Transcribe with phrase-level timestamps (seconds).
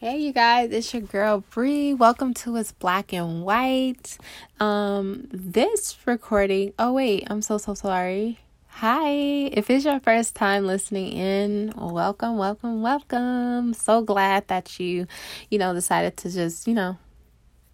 [0.00, 1.92] Hey you guys, it's your girl Bree.
[1.92, 4.16] Welcome to It's Black and White.
[4.58, 8.38] Um this recording, oh wait, I'm so so sorry.
[8.68, 9.10] Hi.
[9.52, 13.74] If it's your first time listening in, welcome, welcome, welcome.
[13.74, 15.06] So glad that you,
[15.50, 16.96] you know, decided to just, you know,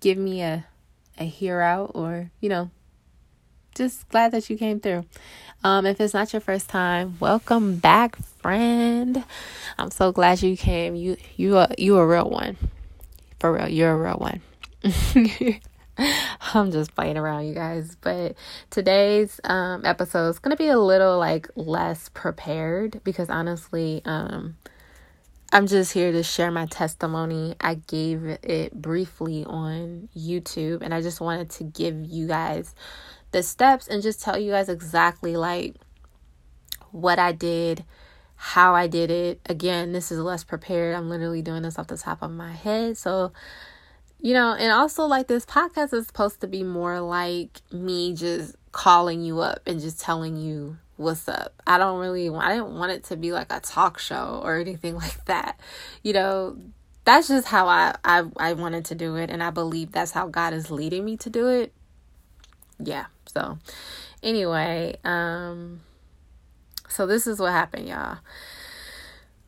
[0.00, 0.66] give me a
[1.18, 2.72] a hear out or, you know,
[3.77, 5.04] just glad that you came through.
[5.62, 8.16] Um, if it's not your first time, welcome back,
[8.46, 9.24] friend.
[9.76, 10.94] I'm so glad you came.
[10.94, 12.56] You you are you a real one.
[13.40, 14.40] For real, you're a real one.
[16.54, 17.96] I'm just playing around, you guys.
[18.00, 18.36] But
[18.71, 24.57] today's um, episode is gonna be a little like less prepared because honestly, um,
[25.52, 27.57] I'm just here to share my testimony.
[27.60, 32.77] I gave it briefly on YouTube, and I just wanted to give you guys
[33.33, 35.74] the steps and just tell you guys exactly like
[36.92, 37.84] what I did,
[38.36, 39.41] how I did it.
[39.47, 40.94] Again, this is less prepared.
[40.94, 42.97] I'm literally doing this off the top of my head.
[42.97, 43.33] So,
[44.20, 48.56] you know, and also like this podcast is supposed to be more like me just
[48.72, 51.55] calling you up and just telling you what's up.
[51.66, 54.94] I don't really I didn't want it to be like a talk show or anything
[54.97, 55.58] like that.
[56.03, 56.58] You know,
[57.05, 60.28] that's just how I I I wanted to do it and I believe that's how
[60.28, 61.72] God is leading me to do it.
[62.78, 63.06] Yeah.
[63.27, 63.58] So,
[64.22, 65.80] anyway, um
[66.97, 68.19] so this is what happened, y'all.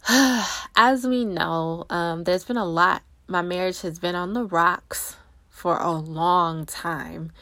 [0.77, 3.03] As we know, um there's been a lot.
[3.27, 5.17] My marriage has been on the rocks
[5.49, 7.33] for a long time.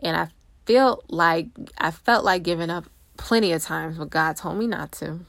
[0.00, 0.28] And I
[0.66, 1.46] felt like
[1.78, 2.84] I felt like giving up
[3.16, 5.20] plenty of times, but God told me not to.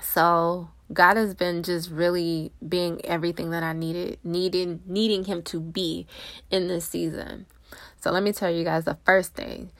[0.00, 5.60] So, God has been just really being everything that I needed, needing needing him to
[5.60, 6.06] be
[6.50, 7.44] in this season.
[8.00, 9.70] So let me tell you guys the first thing.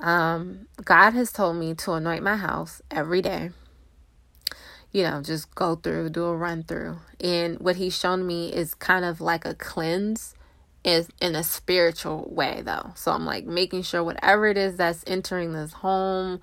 [0.00, 3.50] Um, God has told me to anoint my house every day.
[4.92, 6.98] You know, just go through, do a run through.
[7.20, 10.34] And what he's shown me is kind of like a cleanse
[10.82, 12.92] is in a spiritual way though.
[12.94, 16.40] So I'm like making sure whatever it is that's entering this home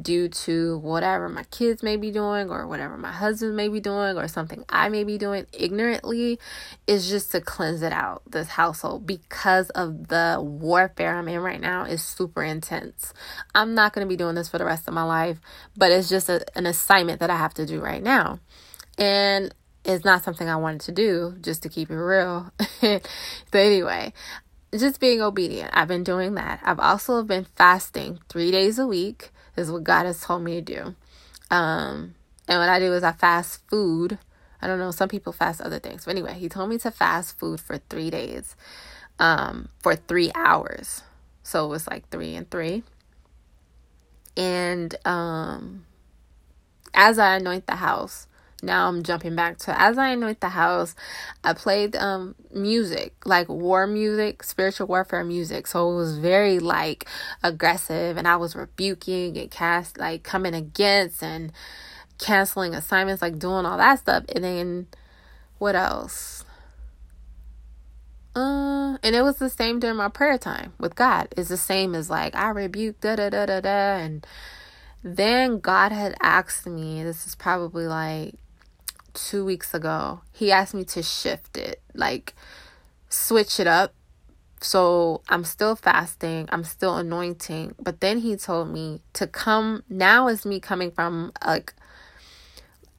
[0.00, 4.16] due to whatever my kids may be doing or whatever my husband may be doing
[4.16, 6.38] or something I may be doing ignorantly
[6.86, 11.60] is just to cleanse it out this household because of the warfare I'm in right
[11.60, 13.12] now is super intense.
[13.56, 15.40] I'm not going to be doing this for the rest of my life,
[15.76, 18.38] but it's just a, an assignment that I have to do right now.
[18.98, 19.52] And
[19.84, 22.52] is not something I wanted to do, just to keep it real.
[22.80, 23.02] but
[23.54, 24.12] anyway,
[24.72, 25.70] just being obedient.
[25.72, 26.60] I've been doing that.
[26.62, 30.60] I've also been fasting three days a week, is what God has told me to
[30.60, 30.94] do.
[31.50, 32.14] Um,
[32.48, 34.18] and what I do is I fast food.
[34.62, 36.04] I don't know, some people fast other things.
[36.04, 38.56] But anyway, he told me to fast food for three days,
[39.18, 41.02] um, for three hours.
[41.42, 42.82] So it was like three and three.
[44.36, 45.86] And um,
[46.94, 48.26] as I anoint the house,
[48.62, 50.94] now I'm jumping back to as I anoint the house,
[51.44, 55.66] I played um music, like war music, spiritual warfare music.
[55.66, 57.06] So it was very like
[57.42, 61.52] aggressive and I was rebuking and cast like coming against and
[62.18, 64.24] canceling assignments, like doing all that stuff.
[64.34, 64.86] And then
[65.58, 66.44] what else?
[68.34, 71.28] Uh, and it was the same during my prayer time with God.
[71.36, 74.26] It's the same as like I rebuke da da da da da and
[75.02, 78.34] then God had asked me, this is probably like
[79.14, 82.34] two weeks ago, he asked me to shift it, like
[83.08, 83.94] switch it up.
[84.62, 89.84] So I'm still fasting, I'm still anointing, but then he told me to come.
[89.88, 91.72] Now is me coming from like,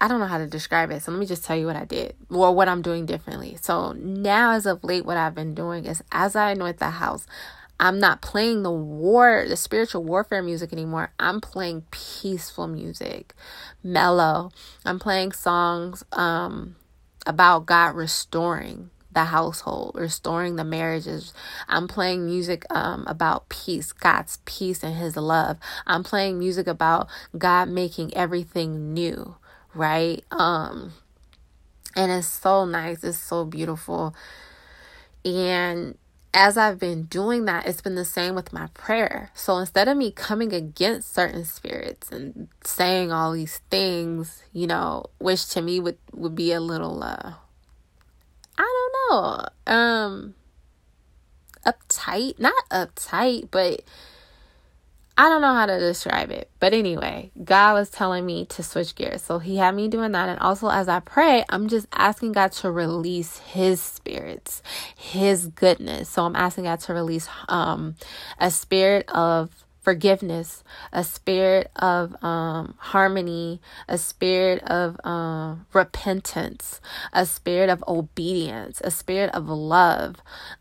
[0.02, 1.04] I don't know how to describe it.
[1.04, 3.58] So let me just tell you what I did or what I'm doing differently.
[3.62, 7.28] So now, as of late, what I've been doing is as I anoint the house,
[7.82, 11.12] I'm not playing the war, the spiritual warfare music anymore.
[11.20, 13.34] I'm playing peaceful music,
[13.84, 14.52] mellow.
[14.86, 16.76] I'm playing songs um,
[17.26, 21.34] about God restoring the household, restoring the marriages.
[21.68, 25.58] I'm playing music um, about peace, God's peace and His love.
[25.88, 29.38] I'm playing music about God making everything new,
[29.74, 30.24] right?
[30.30, 30.94] Um,
[31.96, 33.04] and it's so nice.
[33.04, 34.14] It's so beautiful.
[35.26, 35.98] And
[36.34, 39.32] as I've been doing that, it's been the same with my prayer.
[39.34, 45.06] So instead of me coming against certain spirits and saying all these things, you know,
[45.20, 47.34] which to me would would be a little uh
[48.58, 50.36] I don't know, um
[51.66, 53.82] uptight, not uptight, but
[55.22, 56.50] I don't know how to describe it.
[56.60, 59.22] But anyway, God was telling me to switch gears.
[59.22, 60.30] So he had me doing that.
[60.30, 64.64] And also, as I pray, I'm just asking God to release his spirits,
[64.96, 66.10] his goodness.
[66.10, 67.98] So I'm asking God to release um,
[68.40, 69.52] a spirit of
[69.82, 76.82] forgiveness, a spirit of um, harmony, a spirit of uh, repentance,
[77.14, 80.16] a spirit of obedience, a spirit of love,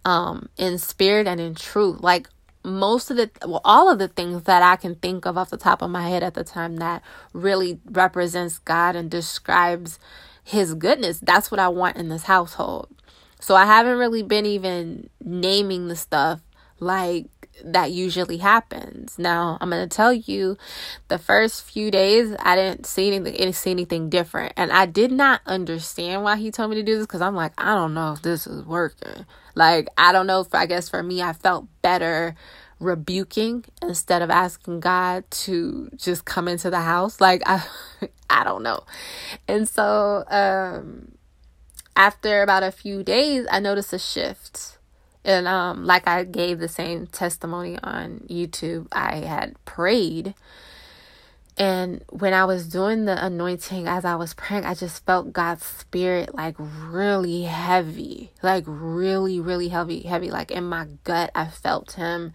[0.05, 2.03] um, in spirit and in truth.
[2.03, 2.29] Like
[2.63, 5.57] most of the well all of the things that I can think of off the
[5.57, 7.03] top of my head at the time that
[7.33, 9.99] really represents God and describes
[10.45, 12.89] his goodness that's what I want in this household.
[13.41, 16.41] So I haven't really been even naming the stuff
[16.79, 19.19] like that usually happens.
[19.19, 20.57] Now, I'm going to tell you
[21.09, 25.41] the first few days I didn't see anything see anything different and I did not
[25.45, 28.23] understand why he told me to do this cuz I'm like, I don't know if
[28.23, 29.27] this is working.
[29.55, 32.37] Like, I don't know if I guess for me I felt better
[32.81, 37.21] rebuking instead of asking God to just come into the house.
[37.21, 37.63] Like I
[38.31, 38.85] I don't know.
[39.47, 41.13] And so um
[41.95, 44.79] after about a few days I noticed a shift
[45.25, 50.35] and um like I gave the same testimony on YouTube, I had prayed
[51.61, 55.63] and when I was doing the anointing as I was praying, I just felt God's
[55.63, 60.31] spirit like really heavy, like really, really heavy, heavy.
[60.31, 62.33] Like in my gut, I felt Him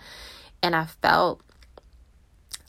[0.62, 1.42] and I felt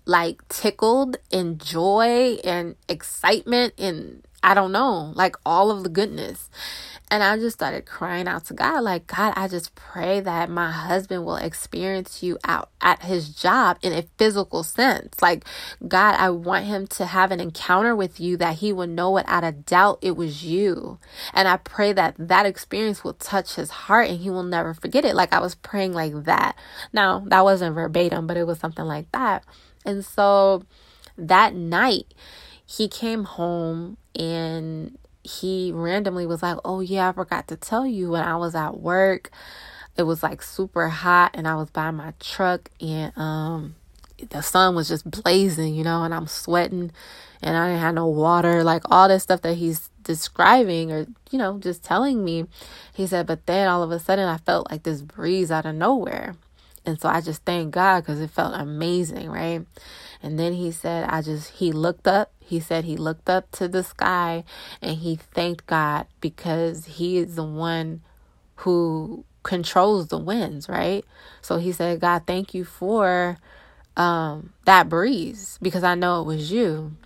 [0.06, 6.48] like tickled in joy and excitement and I don't know, like all of the goodness.
[7.08, 10.72] And I just started crying out to God, like, God, I just pray that my
[10.72, 15.22] husband will experience you out at his job in a physical sense.
[15.22, 15.44] Like,
[15.86, 19.44] God, I want him to have an encounter with you that he will know without
[19.44, 20.98] a doubt it was you.
[21.32, 25.04] And I pray that that experience will touch his heart and he will never forget
[25.04, 25.14] it.
[25.14, 26.56] Like, I was praying like that.
[26.92, 29.44] Now, that wasn't verbatim, but it was something like that.
[29.84, 30.64] And so
[31.16, 32.12] that night,
[32.66, 38.10] he came home and he randomly was like, Oh, yeah, I forgot to tell you
[38.10, 39.30] when I was at work.
[39.96, 43.76] It was like super hot and I was by my truck and um
[44.30, 46.90] the sun was just blazing, you know, and I'm sweating
[47.42, 51.38] and I didn't have no water, like all this stuff that he's describing or, you
[51.38, 52.46] know, just telling me.
[52.94, 55.74] He said, but then all of a sudden I felt like this breeze out of
[55.74, 56.36] nowhere.
[56.86, 59.66] And so I just thank God because it felt amazing, right?
[60.22, 62.32] And then he said, I just, he looked up.
[62.46, 64.44] He said he looked up to the sky
[64.82, 68.02] and he thanked God because he is the one
[68.58, 71.04] who controls the winds, right?
[71.42, 73.38] So he said, God, thank you for
[73.96, 76.96] um, that breeze because I know it was you.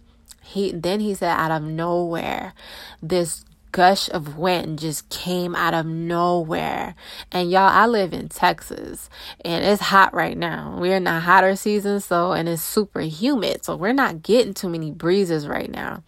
[0.43, 2.55] He then he said out of nowhere,
[3.03, 6.95] this gush of wind just came out of nowhere.
[7.31, 9.09] And y'all, I live in Texas
[9.45, 10.77] and it's hot right now.
[10.79, 13.65] We're in the hotter season, so and it's super humid.
[13.65, 16.03] So we're not getting too many breezes right now.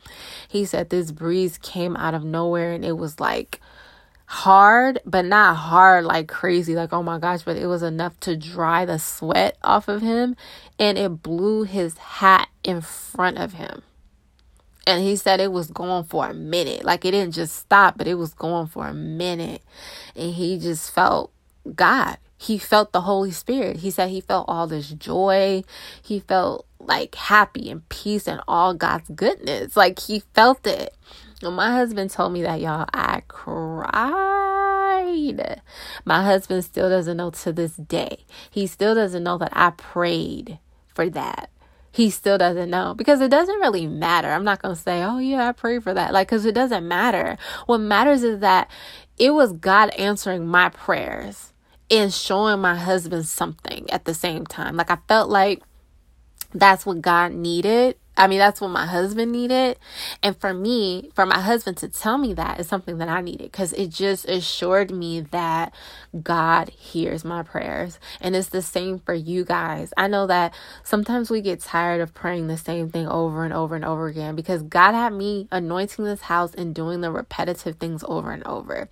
[0.49, 3.61] He said this breeze came out of nowhere and it was like
[4.27, 8.37] hard, but not hard like crazy, like oh my gosh, but it was enough to
[8.37, 10.37] dry the sweat off of him
[10.79, 13.83] and it blew his hat in front of him.
[14.87, 16.85] And he said it was going for a minute.
[16.85, 19.63] Like it didn't just stop, but it was going for a minute.
[20.17, 21.33] And he just felt
[21.75, 22.19] God.
[22.37, 23.77] He felt the Holy Spirit.
[23.77, 25.63] He said he felt all this joy.
[26.03, 29.77] He felt like happy and peace and all God's goodness.
[29.77, 30.97] Like he felt it.
[31.41, 34.03] When my husband told me that, y'all, I cried.
[36.05, 38.25] My husband still doesn't know to this day.
[38.51, 40.59] He still doesn't know that I prayed
[40.89, 41.51] for that
[41.93, 44.29] he still doesn't know because it doesn't really matter.
[44.29, 46.13] I'm not going to say, oh, yeah, I pray for that.
[46.13, 47.37] Like, because it doesn't matter.
[47.67, 48.71] What matters is that
[49.19, 51.53] it was God answering my prayers
[51.91, 54.77] and showing my husband something at the same time.
[54.77, 55.63] Like, I felt like
[56.55, 59.79] that's what God needed I mean, that's what my husband needed.
[60.23, 63.51] And for me, for my husband to tell me that is something that I needed
[63.51, 65.73] because it just assured me that
[66.23, 67.99] God hears my prayers.
[68.21, 69.95] And it's the same for you guys.
[69.97, 70.53] I know that
[70.83, 74.37] sometimes we get tired of praying the same thing over and over and over again
[74.37, 78.91] because God had me anointing this house and doing the repetitive things over and over.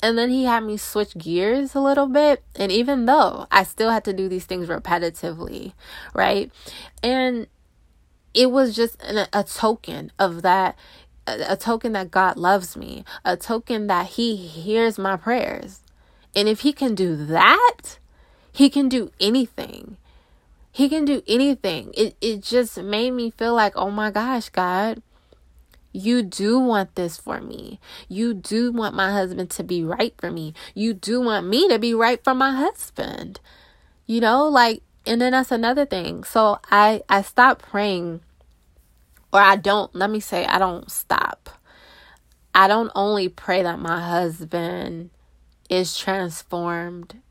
[0.00, 2.44] And then He had me switch gears a little bit.
[2.54, 5.72] And even though I still had to do these things repetitively,
[6.14, 6.52] right?
[7.02, 7.48] And
[8.34, 10.76] it was just an, a token of that
[11.26, 15.80] a, a token that God loves me, a token that He hears my prayers.
[16.34, 17.98] And if He can do that,
[18.52, 19.96] He can do anything.
[20.72, 21.92] He can do anything.
[21.96, 25.02] It it just made me feel like, oh my gosh, God,
[25.92, 27.80] you do want this for me.
[28.08, 30.54] You do want my husband to be right for me.
[30.74, 33.40] You do want me to be right for my husband.
[34.06, 36.24] You know, like and then that's another thing.
[36.24, 38.20] So I I stop praying
[39.32, 41.50] or I don't let me say I don't stop.
[42.54, 45.10] I don't only pray that my husband
[45.68, 47.22] is transformed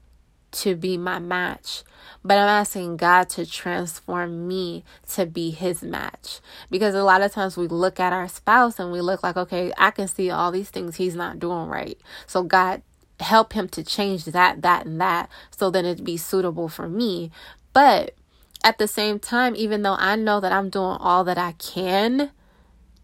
[0.51, 1.83] to be my match,
[2.23, 6.39] but I'm asking God to transform me to be his match.
[6.71, 9.73] Because a lot of times we look at our spouse and we look like, okay,
[9.77, 11.99] I can see all these things he's not doing right.
[12.25, 12.81] So God
[13.19, 17.31] help him to change that, that, and that so then it'd be suitable for me.
[17.79, 18.13] But
[18.61, 22.31] at the same time, even though I know that I'm doing all that I can,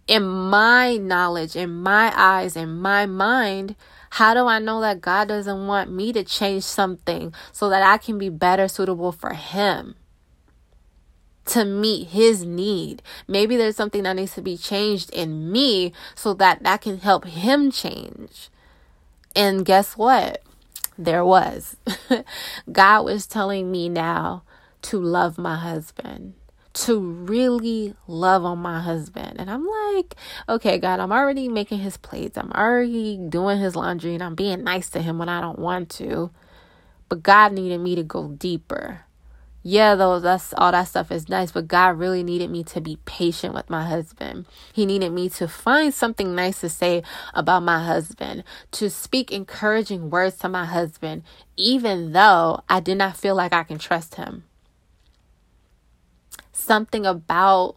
[0.06, 3.78] in my knowledge, in my eyes, in my mind,
[4.10, 7.98] how do I know that God doesn't want me to change something so that I
[7.98, 9.96] can be better suitable for Him?
[11.46, 13.02] To meet His need.
[13.30, 17.24] Maybe there's something that needs to be changed in me so that that can help
[17.24, 18.50] Him change.
[19.38, 20.44] And guess what?
[20.98, 21.78] There was.
[22.74, 24.44] God was telling me now
[24.90, 26.34] to love my husband
[26.76, 29.40] to really love on my husband.
[29.40, 30.16] And I'm like,
[30.48, 32.38] okay, God, I'm already making his plates.
[32.38, 35.90] I'm already doing his laundry and I'm being nice to him when I don't want
[35.92, 36.32] to.
[37.08, 39.02] But God needed me to go deeper.
[39.64, 43.00] Yeah, though that's all that stuff is nice, but God really needed me to be
[43.06, 44.46] patient with my husband.
[44.74, 47.02] He needed me to find something nice to say
[47.34, 51.24] about my husband, to speak encouraging words to my husband,
[51.56, 54.44] even though I did not feel like I can trust him
[56.56, 57.76] something about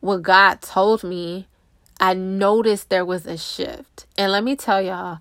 [0.00, 1.46] what God told me,
[2.00, 4.06] I noticed there was a shift.
[4.16, 5.18] And let me tell y'all,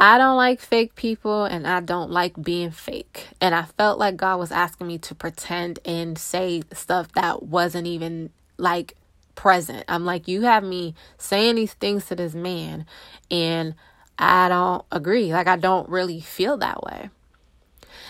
[0.00, 3.28] I don't like fake people and I don't like being fake.
[3.40, 7.86] And I felt like God was asking me to pretend and say stuff that wasn't
[7.86, 8.96] even like
[9.34, 9.84] present.
[9.88, 12.86] I'm like, you have me saying these things to this man
[13.30, 13.74] and
[14.18, 15.32] I don't agree.
[15.32, 17.10] Like, I don't really feel that way.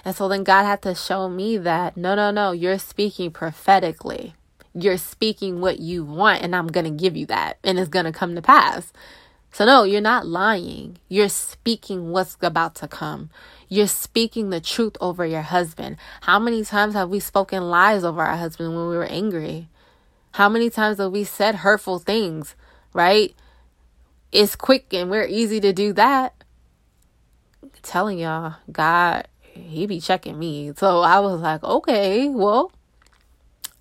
[0.05, 4.35] And so then God had to show me that no, no, no, you're speaking prophetically.
[4.75, 8.07] You're speaking what you want, and I'm going to give you that, and it's going
[8.07, 8.93] to come to pass.
[9.53, 10.99] So, no, you're not lying.
[11.09, 13.31] You're speaking what's about to come.
[13.69, 15.97] You're speaking the truth over your husband.
[16.23, 19.69] How many times have we spoken lies over our husband when we were angry?
[20.33, 22.57] How many times have we said hurtful things,
[22.93, 23.33] right?
[24.33, 26.35] It's quick and we're easy to do that.
[27.63, 30.73] I'm telling y'all, God he be checking me.
[30.77, 32.73] So I was like, okay, well,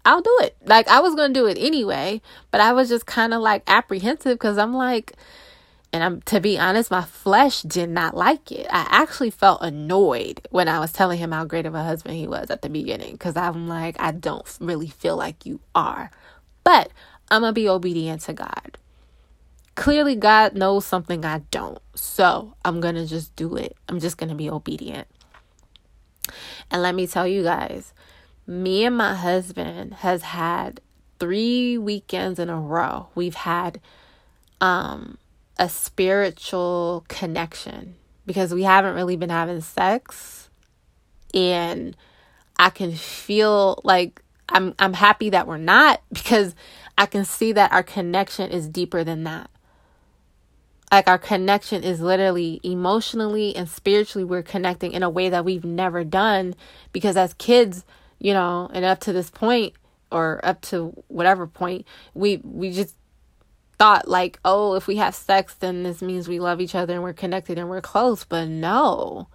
[0.06, 0.56] I'll do it.
[0.66, 4.38] Like I was gonna do it anyway, but I was just kind of like apprehensive
[4.38, 5.14] because I'm like,
[5.94, 8.68] and I'm to be honest, my flesh did not like it.
[8.70, 12.28] I actually felt annoyed when I was telling him how great of a husband he
[12.28, 16.12] was at the beginning because I'm like, I don't really feel like you are,
[16.64, 16.92] but
[17.32, 18.78] I'm gonna be obedient to God.
[19.76, 23.76] Clearly, God knows something I don't, so I'm gonna just do it.
[23.88, 25.08] I'm just gonna be obedient.
[26.74, 27.94] And let me tell you guys,
[28.48, 30.82] me and my husband has had
[31.20, 33.08] three weekends in a row.
[33.16, 33.80] We've had
[34.60, 35.18] um
[35.58, 40.50] a spiritual connection because we haven't really been having sex
[41.34, 41.96] and
[42.58, 46.56] I can feel like I'm I'm happy that we're not because
[46.98, 49.50] I can see that our connection is deeper than that
[50.94, 55.66] like our connection is literally emotionally and spiritually we're connecting in a way that we've
[55.66, 56.54] never done
[56.92, 57.84] because as kids
[58.20, 59.74] you know and up to this point
[60.12, 62.96] or up to whatever point we we just
[63.80, 67.02] thought like oh if we have sex then this means we love each other and
[67.02, 68.24] we're connected and we're close.
[68.24, 69.28] But no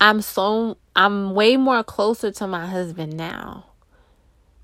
[0.00, 3.66] i'm so i'm way more closer to my husband now.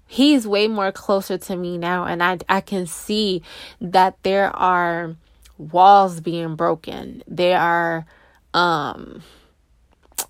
[0.08, 3.42] He's way more closer to me now and i i can see
[3.80, 5.16] that there are
[5.58, 7.22] walls being broken.
[7.26, 8.06] There are
[8.54, 9.22] um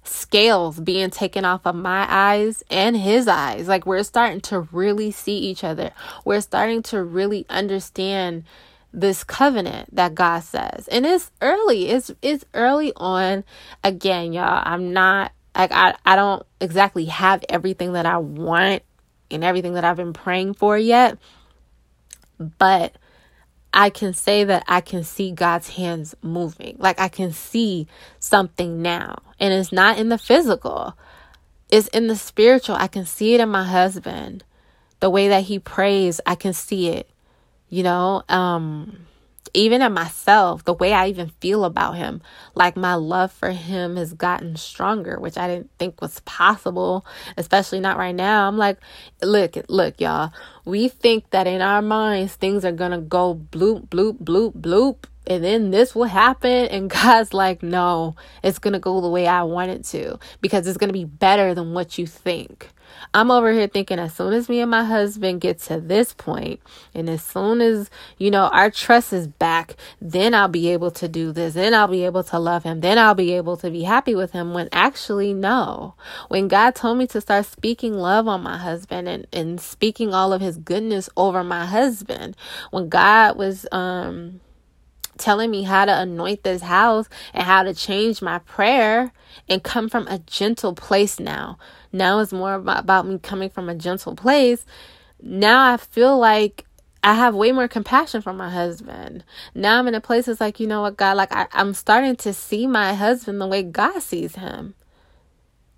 [0.04, 3.68] scales being taken off of my eyes and his eyes.
[3.68, 5.90] Like we're starting to really see each other.
[6.24, 8.44] We're starting to really understand
[8.92, 10.88] this covenant that God says.
[10.88, 11.88] And it's early.
[11.90, 13.44] It's it's early on.
[13.84, 18.82] Again, y'all, I'm not like I I don't exactly have everything that I want
[19.30, 21.18] and everything that I've been praying for yet.
[22.38, 22.96] But
[23.76, 26.76] I can say that I can see God's hands moving.
[26.78, 27.86] Like I can see
[28.18, 29.18] something now.
[29.38, 30.96] And it's not in the physical,
[31.68, 32.76] it's in the spiritual.
[32.76, 34.44] I can see it in my husband.
[35.00, 37.10] The way that he prays, I can see it.
[37.68, 39.06] You know, um
[39.56, 42.20] even in myself, the way I even feel about him,
[42.54, 47.06] like my love for him has gotten stronger, which I didn't think was possible,
[47.38, 48.46] especially not right now.
[48.46, 48.78] I'm like,
[49.22, 50.32] look, look, y'all,
[50.66, 55.42] we think that in our minds things are gonna go bloop, bloop, bloop, bloop, and
[55.42, 56.66] then this will happen.
[56.66, 60.78] And God's like, no, it's gonna go the way I want it to because it's
[60.78, 62.68] gonna be better than what you think.
[63.14, 66.60] I'm over here thinking as soon as me and my husband get to this point,
[66.94, 71.08] and as soon as, you know, our trust is back, then I'll be able to
[71.08, 71.54] do this.
[71.54, 72.80] Then I'll be able to love him.
[72.80, 74.54] Then I'll be able to be happy with him.
[74.54, 75.94] When actually, no.
[76.28, 80.32] When God told me to start speaking love on my husband and, and speaking all
[80.32, 82.36] of his goodness over my husband,
[82.70, 84.40] when God was, um,
[85.18, 89.12] telling me how to anoint this house and how to change my prayer
[89.48, 91.58] and come from a gentle place now.
[91.92, 94.64] Now it's more about, me coming from a gentle place.
[95.22, 96.64] Now I feel like
[97.02, 99.24] I have way more compassion for my husband.
[99.54, 102.16] Now I'm in a place that's like, you know what, God, like I, I'm starting
[102.16, 104.74] to see my husband the way God sees him.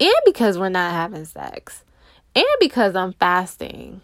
[0.01, 1.85] And because we're not having sex.
[2.35, 4.03] And because I'm fasting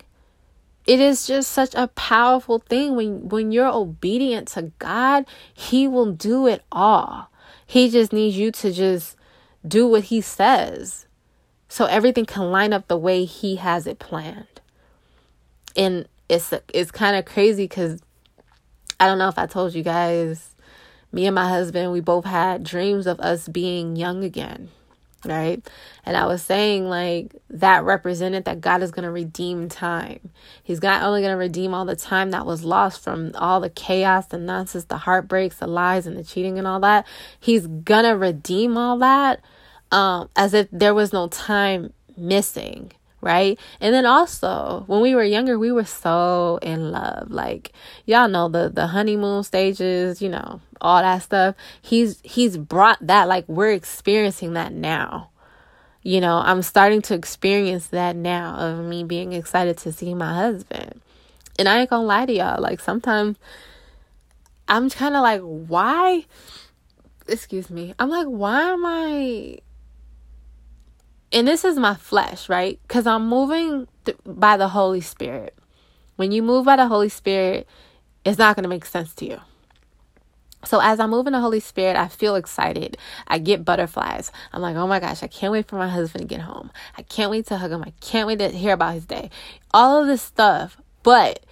[0.86, 6.12] it is just such a powerful thing when when you're obedient to God, he will
[6.12, 7.30] do it all.
[7.66, 9.16] He just needs you to just
[9.66, 11.06] do what he says.
[11.68, 14.60] So everything can line up the way he has it planned.
[15.74, 18.00] And it's it's kind of crazy cuz
[19.00, 20.54] I don't know if I told you guys
[21.12, 24.68] me and my husband we both had dreams of us being young again
[25.26, 25.66] right?
[26.04, 30.30] And I was saying, like, that represented that God is going to redeem time.
[30.62, 33.70] He's not only going to redeem all the time that was lost from all the
[33.70, 37.06] chaos, the nonsense, the heartbreaks, the lies, and the cheating and all that.
[37.40, 39.40] He's going to redeem all that
[39.90, 42.92] um, as if there was no time missing
[43.24, 43.58] right?
[43.80, 47.30] And then also, when we were younger, we were so in love.
[47.30, 47.72] Like
[48.04, 51.56] y'all know the the honeymoon stages, you know, all that stuff.
[51.80, 55.30] He's he's brought that like we're experiencing that now.
[56.02, 60.34] You know, I'm starting to experience that now of me being excited to see my
[60.34, 61.00] husband.
[61.58, 63.38] And I ain't gonna lie to y'all, like sometimes
[64.68, 66.26] I'm kind of like, why?
[67.26, 67.94] Excuse me.
[67.98, 69.60] I'm like, why am I
[71.32, 72.78] and this is my flesh, right?
[72.86, 75.54] Because I'm moving th- by the Holy Spirit.
[76.16, 77.66] When you move by the Holy Spirit,
[78.24, 79.40] it's not going to make sense to you.
[80.64, 82.96] So as I move in the Holy Spirit, I feel excited.
[83.28, 84.32] I get butterflies.
[84.52, 86.70] I'm like, oh my gosh, I can't wait for my husband to get home.
[86.96, 87.82] I can't wait to hug him.
[87.82, 89.30] I can't wait to hear about his day.
[89.72, 90.78] All of this stuff.
[91.02, 91.44] But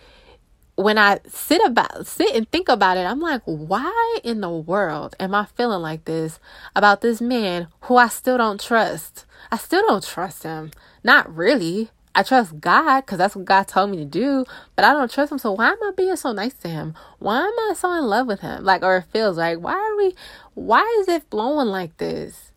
[0.76, 5.14] when I sit about sit and think about it, I'm like, why in the world
[5.20, 6.40] am I feeling like this
[6.74, 9.26] about this man who I still don't trust?
[9.50, 10.70] I still don't trust him.
[11.04, 11.90] Not really.
[12.14, 14.44] I trust God because that's what God told me to do,
[14.76, 15.38] but I don't trust him.
[15.38, 16.94] So why am I being so nice to him?
[17.18, 18.64] Why am I so in love with him?
[18.64, 20.14] Like, or it feels like, why are we,
[20.54, 22.52] why is it flowing like this?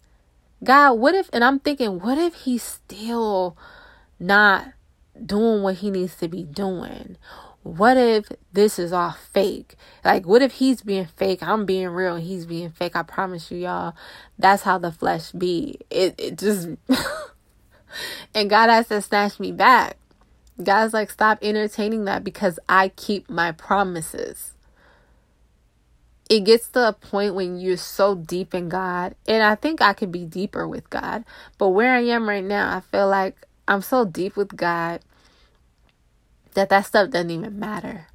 [0.64, 3.58] God, what if, and I'm thinking, what if he's still
[4.20, 4.74] not
[5.26, 7.16] doing what he needs to be doing?
[7.66, 9.76] What if this is all fake?
[10.04, 11.42] Like, what if he's being fake?
[11.42, 12.96] I'm being real he's being fake.
[12.96, 13.96] I promise you, y'all,
[14.38, 15.80] that's how the flesh be.
[15.90, 16.70] It, it just,
[18.36, 19.98] and God has to snatch me back.
[20.64, 24.54] God's like, stop entertaining that because I keep my promises.
[26.30, 29.94] It gets to a point when you're so deep in God, and I think I
[29.94, 31.26] could be deeper with God,
[31.58, 35.02] but where I am right now, I feel like I'm so deep with God
[36.56, 38.08] that that stuff doesn't even matter.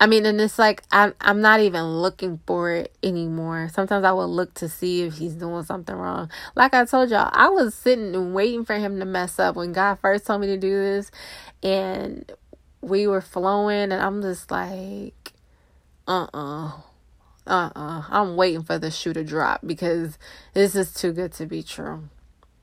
[0.00, 3.68] I mean, and it's like I'm I'm not even looking for it anymore.
[3.72, 6.30] Sometimes I will look to see if he's doing something wrong.
[6.54, 9.72] Like I told y'all, I was sitting and waiting for him to mess up when
[9.72, 11.10] God first told me to do this,
[11.64, 12.30] and
[12.80, 15.32] we were flowing, and I'm just like,
[16.06, 16.66] uh uh-uh.
[17.48, 18.04] uh, uh-uh.
[18.08, 20.16] I'm waiting for the shoe to drop because
[20.54, 22.08] this is too good to be true.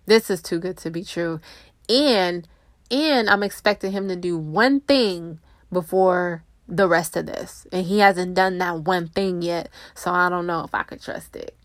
[0.05, 1.41] This is too good to be true,
[1.89, 2.47] and
[2.91, 5.39] and I'm expecting him to do one thing
[5.71, 7.67] before the rest of this.
[7.71, 9.69] And he hasn't done that one thing yet.
[9.93, 11.55] So I don't know if I could trust it.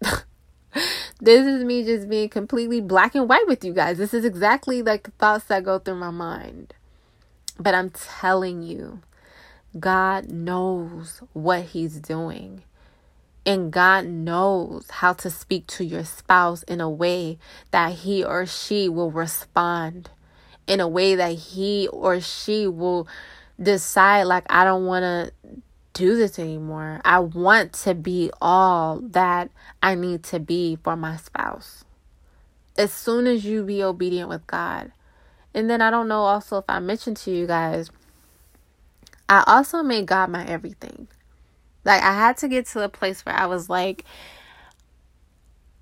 [1.20, 3.98] this is me just being completely black and white with you guys.
[3.98, 6.74] This is exactly like the thoughts that go through my mind.
[7.58, 9.00] But I'm telling you,
[9.78, 12.62] God knows what He's doing.
[13.46, 17.38] And God knows how to speak to your spouse in a way
[17.72, 20.08] that he or she will respond
[20.66, 23.06] in a way that he or she will
[23.60, 25.32] decide like I don't want to
[25.92, 27.00] do this anymore.
[27.04, 29.50] I want to be all that
[29.82, 31.84] I need to be for my spouse.
[32.76, 34.90] As soon as you be obedient with God.
[35.54, 37.90] And then I don't know also if I mentioned to you guys
[39.28, 41.08] I also made God my everything.
[41.84, 44.04] Like I had to get to a place where I was like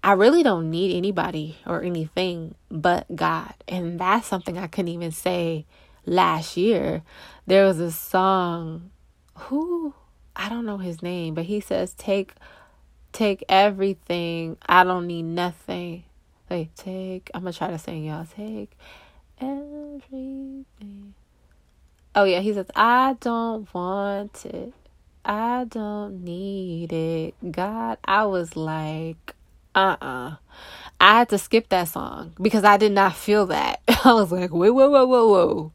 [0.04, 3.54] I really don't need anybody or anything but God.
[3.68, 5.66] And that's something I couldn't even say
[6.06, 7.02] last year.
[7.46, 8.90] There was a song
[9.34, 9.94] who
[10.34, 12.34] I don't know his name, but he says take
[13.12, 14.56] take everything.
[14.66, 16.04] I don't need nothing.
[16.50, 18.26] Like take I'm gonna try to sing y'all.
[18.26, 18.76] Take
[19.40, 21.14] everything.
[22.14, 24.74] Oh, yeah, he says, I don't want it.
[25.24, 27.34] I don't need it.
[27.52, 29.34] God, I was like,
[29.74, 30.04] uh-uh.
[30.04, 30.37] uh
[31.02, 33.80] I had to skip that song because I did not feel that.
[34.04, 35.72] I was like, whoa, whoa, whoa, whoa, whoa.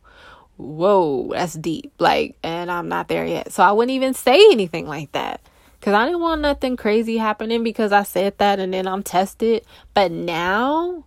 [0.55, 1.91] Whoa, that's deep.
[1.99, 3.51] Like, and I'm not there yet.
[3.51, 5.41] So I wouldn't even say anything like that.
[5.81, 9.65] Cause I didn't want nothing crazy happening because I said that and then I'm tested.
[9.93, 11.03] But now,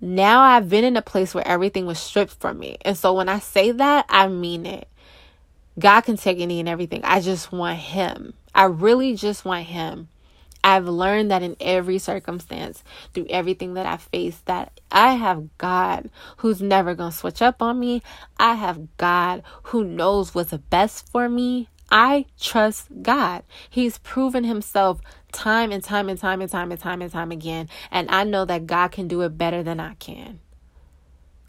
[0.00, 2.78] now I've been in a place where everything was stripped from me.
[2.82, 4.88] And so when I say that, I mean it.
[5.78, 7.02] God can take any and everything.
[7.04, 8.34] I just want Him.
[8.54, 10.08] I really just want Him.
[10.66, 12.82] I've learned that in every circumstance,
[13.14, 17.62] through everything that I face, that I have God who's never going to switch up
[17.62, 18.02] on me.
[18.36, 21.68] I have God who knows what's best for me.
[21.88, 23.44] I trust God.
[23.70, 25.00] He's proven himself
[25.30, 27.68] time and time and time and time and time and time again.
[27.92, 30.40] And I know that God can do it better than I can.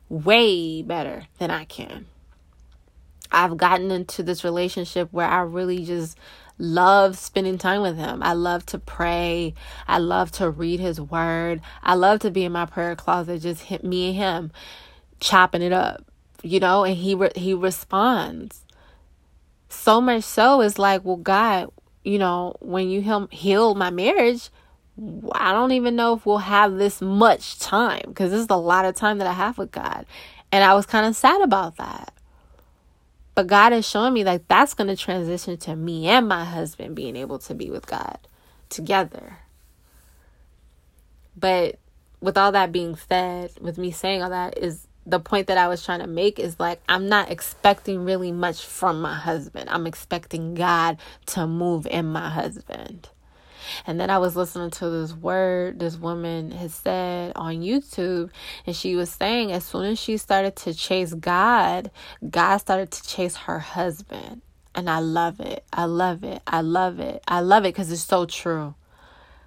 [0.10, 2.06] Way better than I can.
[3.32, 6.16] I've gotten into this relationship where I really just
[6.58, 8.22] love spending time with him.
[8.24, 9.54] I love to pray.
[9.88, 11.62] I love to read his word.
[11.84, 14.52] I love to be in my prayer closet, just hit me and him
[15.20, 16.06] chopping it up,
[16.44, 18.64] you know, and he re- he responds.
[19.70, 21.72] So much so it's like, well, God,
[22.04, 24.50] you know, when you heal, heal my marriage,
[25.34, 28.86] I don't even know if we'll have this much time because this is a lot
[28.86, 30.06] of time that I have with God.
[30.52, 32.14] And I was kind of sad about that.
[33.38, 36.96] But God is showing me like that's going to transition to me and my husband
[36.96, 38.18] being able to be with God
[38.68, 39.38] together.
[41.36, 41.78] But
[42.20, 45.68] with all that being said, with me saying all that, is the point that I
[45.68, 49.70] was trying to make is like I'm not expecting really much from my husband.
[49.70, 50.98] I'm expecting God
[51.28, 53.08] to move in my husband.
[53.86, 58.30] And then I was listening to this word this woman has said on YouTube,
[58.66, 61.92] and she was saying as soon as she started to chase God,
[62.30, 64.42] God started to chase her husband.
[64.76, 65.64] And I love it.
[65.74, 66.42] I love it.
[66.46, 67.24] I love it.
[67.28, 68.76] I love it because it's so true.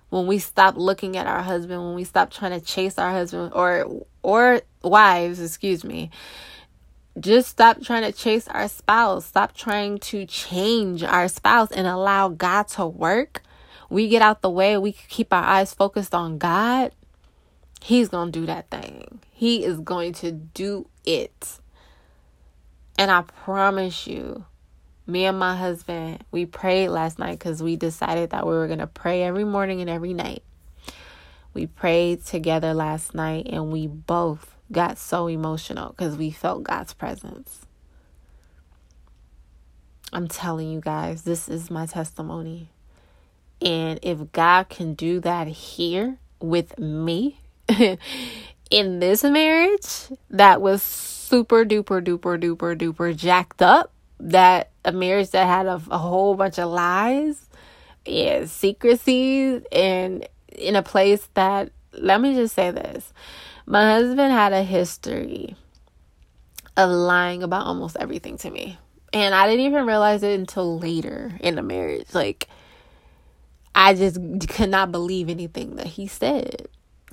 [0.09, 3.53] When we stop looking at our husband, when we stop trying to chase our husband
[3.55, 6.11] or or wives, excuse me,
[7.19, 9.27] just stop trying to chase our spouse.
[9.27, 13.43] Stop trying to change our spouse and allow God to work
[13.91, 16.93] we get out the way, we keep our eyes focused on God,
[17.83, 19.21] He's going to do that thing.
[19.33, 21.59] He is going to do it.
[22.99, 24.45] And I promise you,
[25.07, 28.79] me and my husband, we prayed last night because we decided that we were going
[28.79, 30.43] to pray every morning and every night.
[31.55, 36.93] We prayed together last night and we both got so emotional because we felt God's
[36.93, 37.67] presence.
[40.13, 42.69] I'm telling you guys, this is my testimony.
[43.63, 47.41] And if God can do that here with me
[48.71, 55.31] in this marriage that was super duper duper duper duper jacked up, that a marriage
[55.31, 57.49] that had a, a whole bunch of lies
[58.07, 63.13] and secrecies and in a place that let me just say this
[63.67, 65.55] my husband had a history
[66.77, 68.79] of lying about almost everything to me.
[69.13, 72.15] And i didn't even realize it until later in the marriage.
[72.15, 72.49] Like
[73.75, 76.69] I just could not believe anything that he said.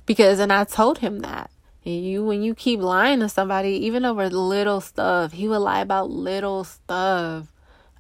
[0.06, 1.52] Because, and I told him that.
[1.84, 6.10] You, when you keep lying to somebody, even over little stuff, he would lie about
[6.10, 7.48] little stuff.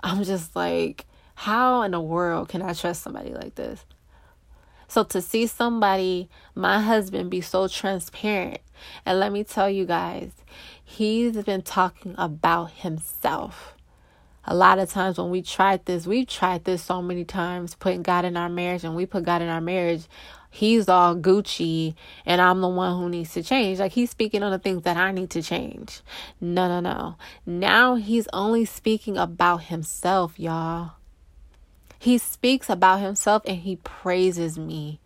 [0.04, 3.86] I'm just like, how in the world can I trust somebody like this?
[4.90, 8.60] So to see somebody, my husband, be so transparent,
[9.06, 10.32] and let me tell you guys,
[10.84, 13.77] he's been talking about himself
[14.48, 18.02] a lot of times when we tried this, we've tried this so many times, putting
[18.02, 20.06] God in our marriage, and we put God in our marriage.
[20.50, 23.80] He's all Gucci, and I'm the one who needs to change.
[23.80, 26.00] Like he's speaking on the things that I need to change.
[26.40, 27.16] No, no, no.
[27.46, 30.92] Now he's only speaking about himself, y'all.
[32.00, 35.00] He speaks about himself and he praises me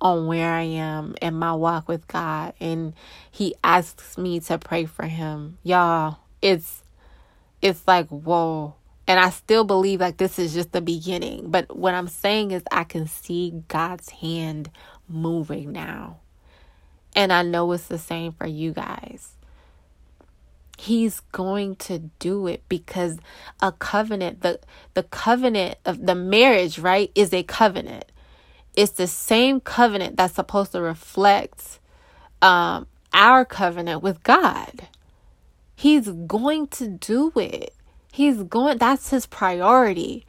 [0.00, 2.52] on where I am in my walk with God.
[2.60, 2.92] And
[3.30, 5.58] he asks me to pray for him.
[5.62, 6.82] Y'all, it's
[7.66, 8.74] it's like, whoa.
[9.08, 11.50] And I still believe like this is just the beginning.
[11.50, 14.70] But what I'm saying is, I can see God's hand
[15.08, 16.18] moving now.
[17.16, 19.32] And I know it's the same for you guys.
[20.78, 23.18] He's going to do it because
[23.60, 24.60] a covenant, the,
[24.94, 28.04] the covenant of the marriage, right, is a covenant.
[28.76, 31.80] It's the same covenant that's supposed to reflect
[32.42, 34.86] um, our covenant with God.
[35.76, 37.72] He's going to do it.
[38.10, 40.26] He's going, that's his priority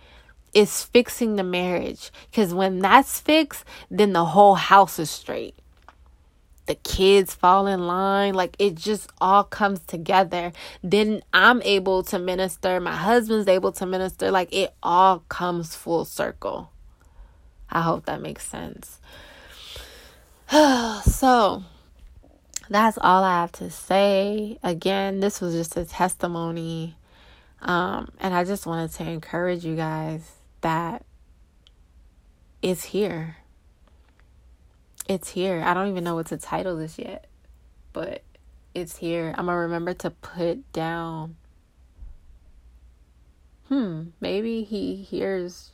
[0.54, 2.12] is fixing the marriage.
[2.30, 5.56] Because when that's fixed, then the whole house is straight.
[6.68, 8.34] the kids fall in line.
[8.34, 10.52] Like it just all comes together.
[10.84, 12.80] Then I'm able to minister.
[12.80, 14.32] My husband's able to minister.
[14.32, 16.72] Like it all comes full circle.
[17.70, 19.00] I hope that makes sense.
[21.06, 21.64] so
[22.70, 24.60] that's all I have to say.
[24.64, 26.96] Again, this was just a testimony.
[27.62, 31.06] Um, and I just wanted to encourage you guys that
[32.62, 33.38] it's here.
[35.08, 35.62] It's here.
[35.66, 37.28] I don't even know what to title this yet,
[37.94, 38.24] but
[38.74, 39.34] it's here.
[39.38, 41.38] I'm going to remember to put down.
[43.70, 45.72] Hmm, maybe he hears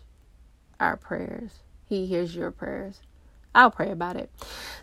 [0.80, 1.60] our prayers.
[1.86, 3.02] He hears your prayers.
[3.56, 4.32] I'll pray about it.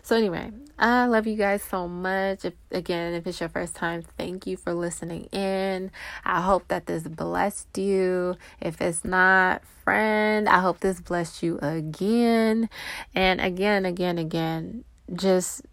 [0.01, 2.45] So anyway, I love you guys so much.
[2.45, 5.91] If again, if it's your first time, thank you for listening in.
[6.23, 8.35] I hope that this blessed you.
[8.61, 12.69] If it's not, friend, I hope this blessed you again.
[13.13, 15.63] And again, again, again, just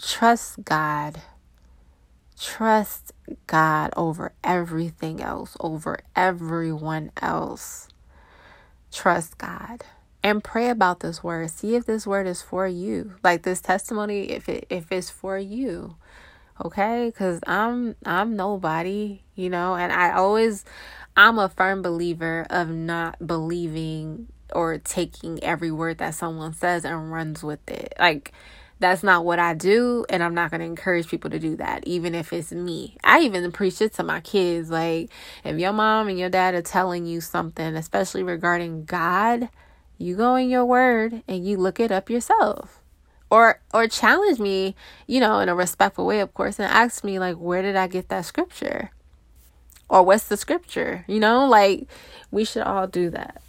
[0.00, 1.20] trust God.
[2.38, 3.12] Trust
[3.46, 7.88] God over everything else, over everyone else.
[8.92, 9.82] Trust God
[10.26, 11.48] and pray about this word.
[11.50, 13.14] See if this word is for you.
[13.22, 15.94] Like this testimony if it if it's for you.
[16.64, 17.12] Okay?
[17.16, 20.64] Cuz I'm I'm nobody, you know, and I always
[21.16, 27.12] I'm a firm believer of not believing or taking every word that someone says and
[27.12, 27.94] runs with it.
[27.96, 28.32] Like
[28.80, 31.86] that's not what I do, and I'm not going to encourage people to do that,
[31.86, 32.98] even if it's me.
[33.02, 34.68] I even preach it to my kids.
[34.70, 35.08] Like,
[35.44, 39.48] if your mom and your dad are telling you something, especially regarding God,
[39.98, 42.80] you go in your word and you look it up yourself.
[43.28, 47.18] Or or challenge me you know in a respectful way of course and ask me
[47.18, 48.90] like where did i get that scripture?
[49.88, 51.04] Or what's the scripture?
[51.08, 51.88] You know like
[52.30, 53.42] we should all do that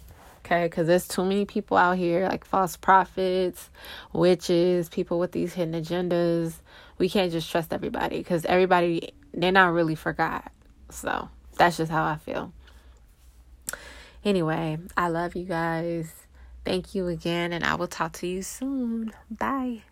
[0.48, 0.66] okay?
[0.66, 3.70] Because there's too many people out here like false prophets
[4.12, 6.54] witches people with these hidden agendas.
[6.96, 10.48] We can't just trust everybody because everybody they're not really for god.
[10.90, 12.52] So that's just how i feel.
[14.24, 16.26] Anyway i love you guys
[16.68, 19.14] Thank you again, and I will talk to you soon.
[19.30, 19.84] Bye.